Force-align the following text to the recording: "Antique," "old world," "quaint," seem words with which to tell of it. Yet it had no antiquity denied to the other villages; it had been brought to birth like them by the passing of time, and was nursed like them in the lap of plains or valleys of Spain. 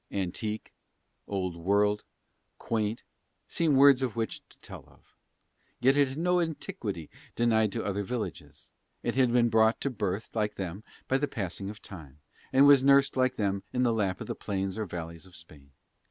"Antique," 0.11 0.73
"old 1.27 1.55
world," 1.55 2.03
"quaint," 2.57 3.03
seem 3.47 3.75
words 3.75 4.01
with 4.01 4.15
which 4.15 4.41
to 4.49 4.57
tell 4.57 4.83
of 4.87 4.99
it. 5.01 5.05
Yet 5.79 5.95
it 5.95 6.07
had 6.07 6.17
no 6.17 6.39
antiquity 6.41 7.07
denied 7.35 7.71
to 7.73 7.81
the 7.83 7.85
other 7.85 8.01
villages; 8.01 8.71
it 9.03 9.13
had 9.13 9.31
been 9.31 9.49
brought 9.49 9.79
to 9.81 9.91
birth 9.91 10.35
like 10.35 10.55
them 10.55 10.83
by 11.07 11.19
the 11.19 11.27
passing 11.27 11.69
of 11.69 11.83
time, 11.83 12.17
and 12.51 12.65
was 12.65 12.83
nursed 12.83 13.15
like 13.15 13.35
them 13.35 13.61
in 13.71 13.83
the 13.83 13.93
lap 13.93 14.19
of 14.19 14.39
plains 14.39 14.75
or 14.75 14.85
valleys 14.87 15.27
of 15.27 15.35
Spain. 15.35 15.69